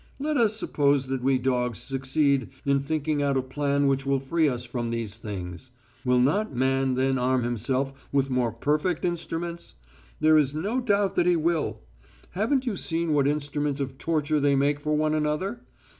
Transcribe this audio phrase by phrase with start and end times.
[0.17, 4.49] Let us suppose that we dogs succeed in thinking out a plan which will free
[4.49, 5.69] us from these things.
[6.03, 9.75] Will not man then arm himself with more perfect instruments?
[10.19, 11.81] There is no doubt that he will.
[12.31, 15.61] Haven't you seen what instruments of torture they make for one another?